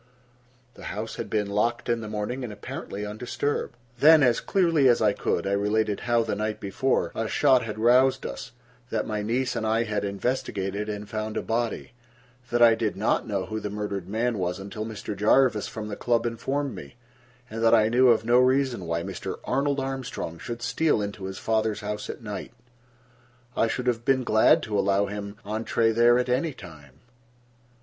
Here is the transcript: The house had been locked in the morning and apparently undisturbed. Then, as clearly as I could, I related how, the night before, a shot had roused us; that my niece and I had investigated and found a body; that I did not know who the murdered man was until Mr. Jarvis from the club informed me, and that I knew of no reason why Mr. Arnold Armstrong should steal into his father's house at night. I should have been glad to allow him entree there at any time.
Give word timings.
The 0.73 0.85
house 0.85 1.17
had 1.17 1.29
been 1.29 1.47
locked 1.51 1.87
in 1.87 2.01
the 2.01 2.07
morning 2.09 2.43
and 2.43 2.51
apparently 2.51 3.05
undisturbed. 3.05 3.75
Then, 3.99 4.23
as 4.23 4.39
clearly 4.39 4.89
as 4.89 4.99
I 4.99 5.13
could, 5.13 5.45
I 5.45 5.51
related 5.51 5.99
how, 5.99 6.23
the 6.23 6.33
night 6.33 6.59
before, 6.59 7.11
a 7.13 7.27
shot 7.27 7.61
had 7.61 7.77
roused 7.77 8.25
us; 8.25 8.51
that 8.89 9.05
my 9.05 9.21
niece 9.21 9.55
and 9.55 9.63
I 9.63 9.83
had 9.83 10.03
investigated 10.03 10.89
and 10.89 11.07
found 11.07 11.37
a 11.37 11.43
body; 11.43 11.91
that 12.49 12.63
I 12.63 12.73
did 12.73 12.97
not 12.97 13.27
know 13.27 13.45
who 13.45 13.59
the 13.59 13.69
murdered 13.69 14.09
man 14.09 14.39
was 14.39 14.57
until 14.57 14.87
Mr. 14.87 15.15
Jarvis 15.15 15.67
from 15.67 15.87
the 15.87 15.95
club 15.95 16.25
informed 16.25 16.73
me, 16.73 16.95
and 17.47 17.63
that 17.63 17.75
I 17.75 17.87
knew 17.87 18.07
of 18.07 18.25
no 18.25 18.39
reason 18.39 18.85
why 18.87 19.03
Mr. 19.03 19.37
Arnold 19.43 19.79
Armstrong 19.79 20.39
should 20.39 20.63
steal 20.63 20.99
into 20.99 21.25
his 21.25 21.37
father's 21.37 21.81
house 21.81 22.09
at 22.09 22.23
night. 22.23 22.53
I 23.55 23.67
should 23.67 23.85
have 23.85 24.03
been 24.03 24.23
glad 24.23 24.63
to 24.63 24.79
allow 24.79 25.05
him 25.05 25.37
entree 25.45 25.91
there 25.91 26.17
at 26.17 26.27
any 26.27 26.53
time. 26.53 27.01